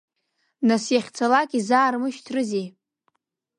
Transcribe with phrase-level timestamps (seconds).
[0.67, 2.67] Нас иахьцалак изаармышьҭрызи?